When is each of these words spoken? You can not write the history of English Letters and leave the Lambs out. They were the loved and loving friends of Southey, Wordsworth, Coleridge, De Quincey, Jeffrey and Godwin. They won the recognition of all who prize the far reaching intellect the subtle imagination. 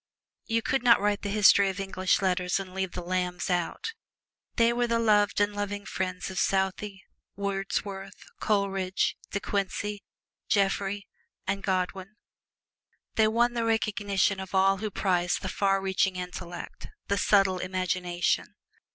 You 0.47 0.63
can 0.63 0.81
not 0.81 0.99
write 0.99 1.21
the 1.21 1.29
history 1.29 1.69
of 1.69 1.79
English 1.79 2.23
Letters 2.23 2.59
and 2.59 2.73
leave 2.73 2.93
the 2.93 3.03
Lambs 3.03 3.51
out. 3.51 3.93
They 4.55 4.73
were 4.73 4.87
the 4.87 4.97
loved 4.97 5.39
and 5.39 5.53
loving 5.55 5.85
friends 5.85 6.31
of 6.31 6.39
Southey, 6.39 7.03
Wordsworth, 7.35 8.25
Coleridge, 8.39 9.15
De 9.29 9.39
Quincey, 9.39 10.01
Jeffrey 10.49 11.07
and 11.45 11.61
Godwin. 11.61 12.15
They 13.13 13.27
won 13.27 13.53
the 13.53 13.63
recognition 13.63 14.39
of 14.39 14.55
all 14.55 14.77
who 14.77 14.89
prize 14.89 15.35
the 15.35 15.49
far 15.49 15.79
reaching 15.79 16.15
intellect 16.15 16.87
the 17.07 17.19
subtle 17.19 17.59
imagination. 17.59 18.55